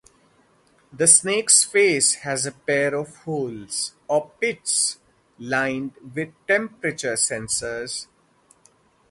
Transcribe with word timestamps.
The 0.91 1.05
snakes' 1.05 1.63
face 1.63 2.15
has 2.25 2.47
a 2.47 2.53
pair 2.53 2.95
of 2.95 3.17
holes, 3.17 3.93
or 4.07 4.31
pits, 4.41 4.97
lined 5.37 5.93
with 6.15 6.29
temperature 6.47 7.13
sensors. 7.13 8.07